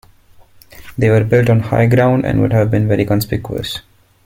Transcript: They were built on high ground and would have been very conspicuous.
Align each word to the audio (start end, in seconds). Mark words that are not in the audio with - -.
They 0.97 1.11
were 1.11 1.23
built 1.23 1.47
on 1.47 1.59
high 1.59 1.85
ground 1.85 2.25
and 2.25 2.41
would 2.41 2.53
have 2.53 2.71
been 2.71 2.87
very 2.87 3.05
conspicuous. 3.05 3.81